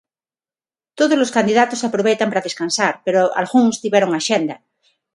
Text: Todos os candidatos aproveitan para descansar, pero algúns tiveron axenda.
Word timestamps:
Todos 0.99 1.19
os 1.25 1.33
candidatos 1.37 1.81
aproveitan 1.87 2.29
para 2.29 2.45
descansar, 2.47 2.93
pero 3.05 3.21
algúns 3.41 3.79
tiveron 3.83 4.11
axenda. 4.13 4.55